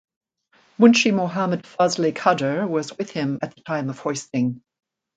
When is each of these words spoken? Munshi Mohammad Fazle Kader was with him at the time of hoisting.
Munshi 0.79 1.11
Mohammad 1.13 1.61
Fazle 1.67 2.11
Kader 2.11 2.65
was 2.65 2.97
with 2.97 3.11
him 3.11 3.37
at 3.43 3.53
the 3.53 3.61
time 3.61 3.87
of 3.91 3.99
hoisting. 3.99 4.63